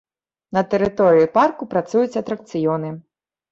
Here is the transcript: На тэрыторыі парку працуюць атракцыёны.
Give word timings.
На 0.55 0.63
тэрыторыі 0.71 1.29
парку 1.37 1.69
працуюць 1.75 2.19
атракцыёны. 2.25 2.93